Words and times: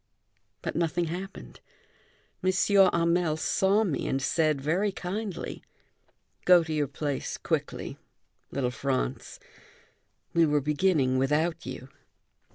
But 0.63 0.75
nothing 0.75 1.05
happened, 1.13 1.59
M. 2.43 2.51
Hamel 2.51 3.37
saw 3.37 3.83
me 3.83 4.07
and 4.07 4.19
said 4.19 4.59
very 4.59 4.91
kindly: 4.91 5.61
"Go 6.43 6.63
to 6.63 6.73
your 6.73 6.87
place 6.87 7.37
quickly, 7.37 7.99
little 8.49 8.71
Franz. 8.71 9.39
We 10.33 10.47
were 10.47 10.59
beginning 10.59 11.19
without 11.19 11.67
you." 11.67 11.87